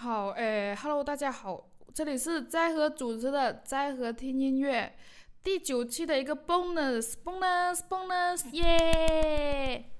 [0.00, 4.94] 好，诶，Hello，大家好，这里是斋和主持的斋和听音乐
[5.42, 9.90] 第九期的一个 bonus，bonus，bonus，耶！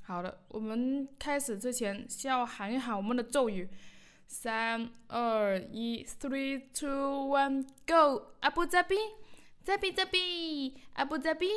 [0.00, 3.68] 好的，我们开始之前先要喊一喊我们的咒语，
[4.26, 8.96] 三二一，three two one go，阿布扎比，
[9.62, 11.50] 扎比扎比，阿布扎比，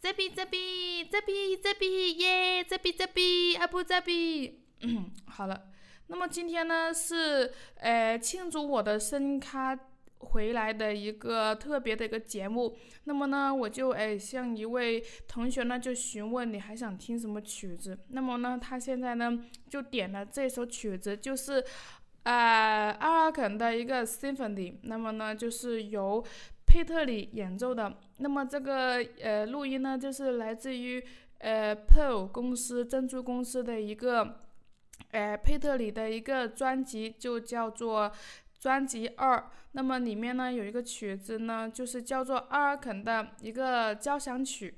[0.00, 4.62] 扎比扎比，扎比扎比，耶，扎比扎比，阿布扎比，
[5.26, 5.73] 好了。
[6.08, 9.78] 那么今天呢是呃庆祝我的声咖
[10.18, 12.76] 回来的一个特别的一个节目。
[13.04, 17.98] 那么呢我就哎向一位同学呢就询问你还想听什么曲子。
[18.08, 21.64] 那么呢他现在呢就点了这首曲子，就是
[22.24, 24.76] 啊阿尔肯的一个 Symphony。
[24.82, 26.22] 那么呢就是由
[26.66, 27.96] 佩特里演奏的。
[28.18, 31.02] 那么这个呃录音呢就是来自于
[31.38, 34.43] 呃 Pearl 公司珍珠公司的一个。
[35.14, 38.10] 哎，佩特里的一个专辑就叫做
[38.58, 44.74] 专辑二，那么里面呢有一个曲子呢，就是叫做阿尔肯的一个交响曲。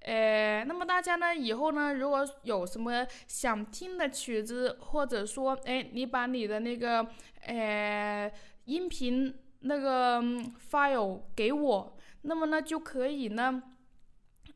[0.00, 7.06] 哎，那么大家呢以后呢，如果有什么想听的曲子，或者说哎，你把你的那个
[7.44, 8.32] 哎
[8.64, 10.20] 音频那个
[10.68, 13.62] file 给我，那么呢就可以呢。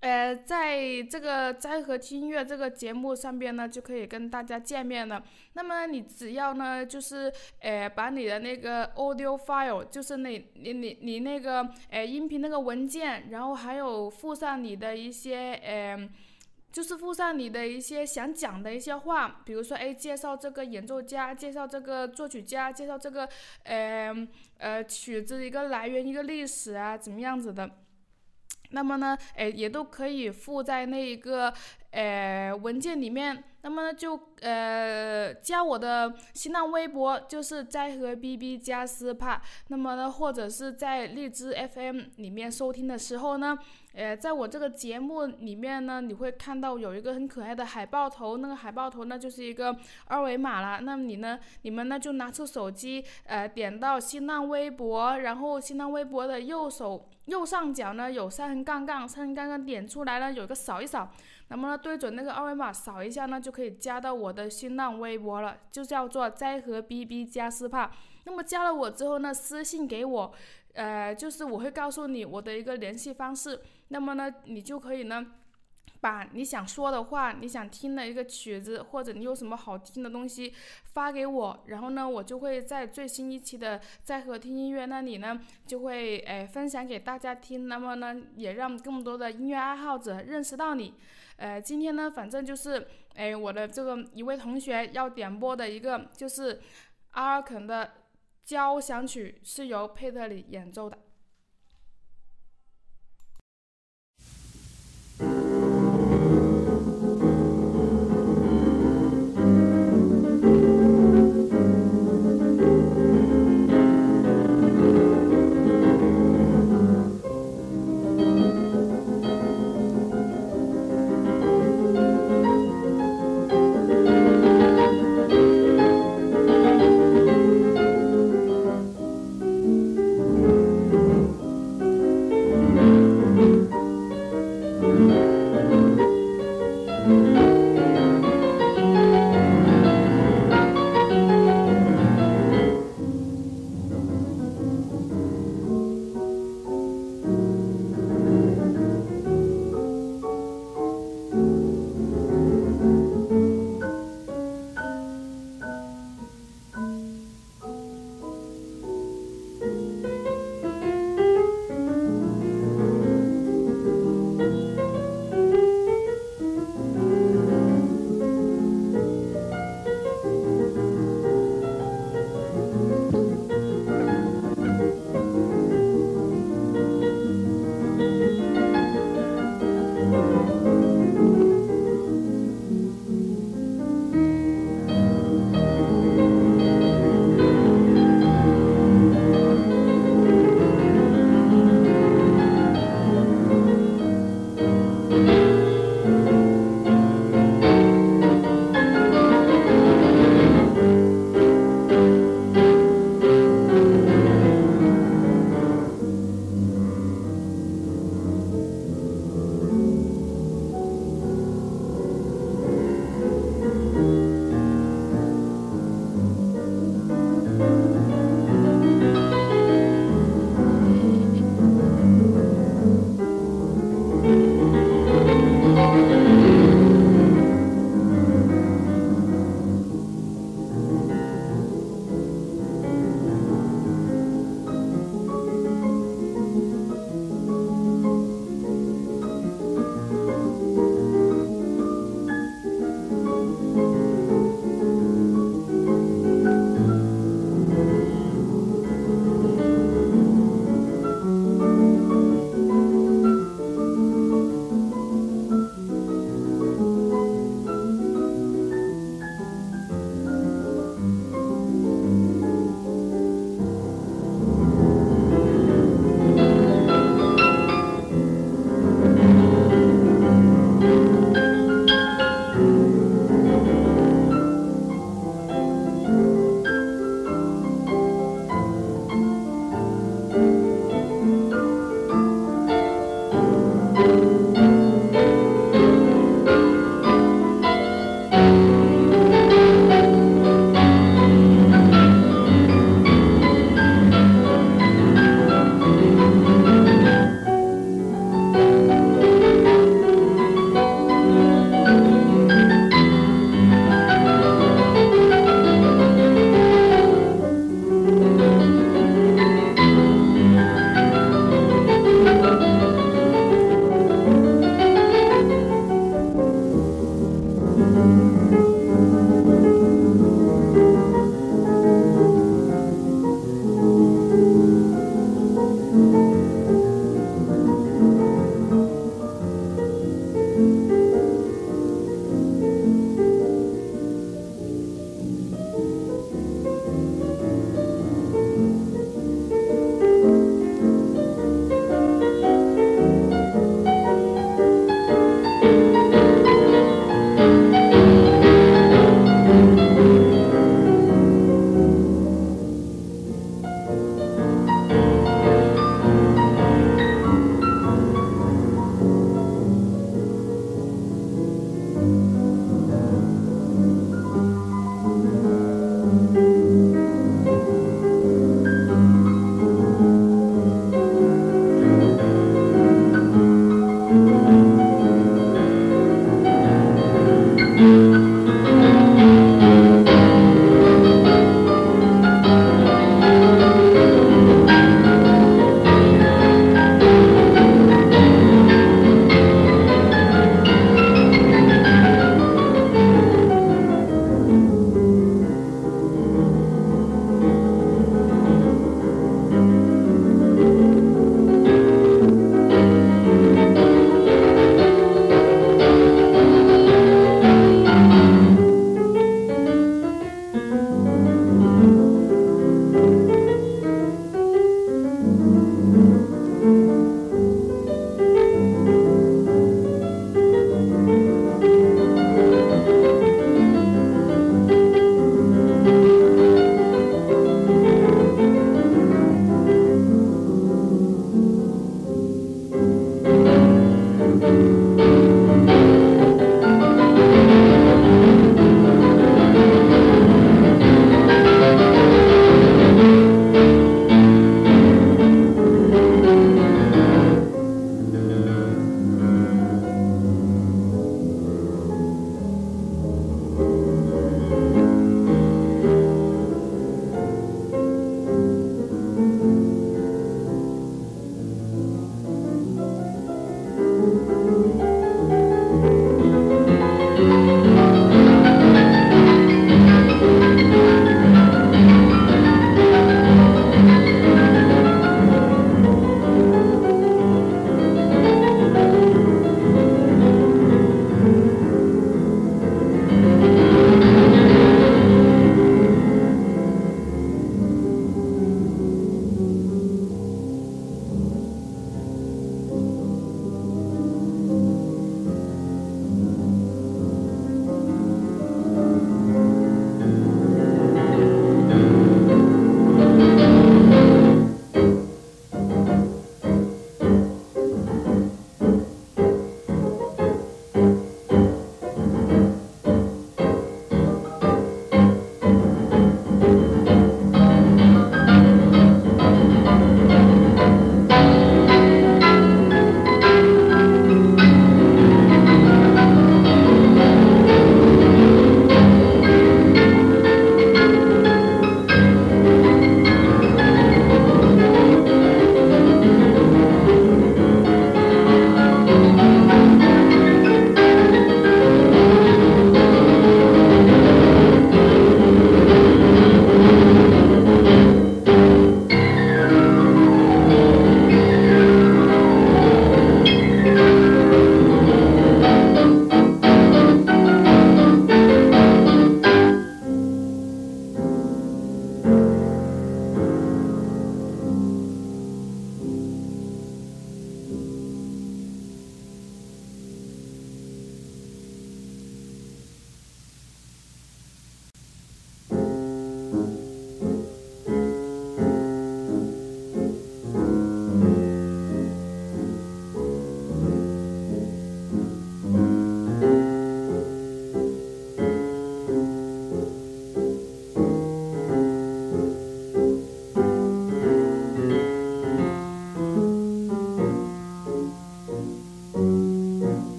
[0.00, 5.22] 呃，在这个斋和听音乐这个节目上边呢，就可以跟大家见面了。
[5.52, 16.08] 那么你只要呢，就是呃，把你的那个 audio file，就是你你你你那个呃音频那个文件，然后还有附上你的一些呃，
[16.72, 23.28] 就是附上你的一些想讲的一些话，比如说哎，介绍这个演奏家，介绍这个作曲家，介绍这个
[23.64, 27.70] 呃呃曲子一个来源一个历史啊，怎么样子的。
[28.70, 31.52] 那么呢，哎，也都可以附在那一个
[31.90, 33.44] 呃文件里面。
[33.62, 39.42] 那么呢，就呃加我的新浪微博，就是斋和 BB 加斯帕。
[39.68, 43.58] 那么呢，或者是在荔枝 FM 里面收听的时候呢，
[43.92, 49.76] 呃，在我这个节目里面呢，你会看到有一个很可爱的海报头，那个海报头呢就是一个
[50.06, 50.80] 二维码了。
[50.80, 61.12] 那么你呢，你们呢就拿出手机，呃，点到新浪微博，然后新浪微博的右手右上角呢有三横杠杠，三横杠杠点出来呢有一个扫一扫。
[61.50, 67.90] 那么呢，对准那个二维码扫一下呢，就可以加到我的新浪微博了，就叫做斋和 BB 加斯帕。
[68.24, 70.32] 那么加了我之后呢，私信给我，
[70.74, 73.60] 呃，就是我会告诉你我的一个联系方式。
[73.88, 75.26] 那么呢，你就可以呢。
[76.02, 80.50] 把你想说的话，你想听的一个曲子，或者你有什么好听的东西
[80.94, 87.68] 发给我，然后呢，我就会在最新一期的在和听音乐那里呢，就会诶分享给大家听。
[87.68, 90.94] 那么呢，也让更多的音乐爱好者认识到你。
[91.40, 96.60] 呃，今天呢，反正就是哎我的这个一位同学要点播的一个就是
[97.12, 97.90] 阿尔肯的
[98.44, 100.98] 交响曲，是由佩特里演奏的。